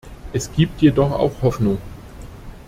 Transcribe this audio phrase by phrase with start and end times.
[0.33, 1.77] Es gibt jedoch auch Hoffnung.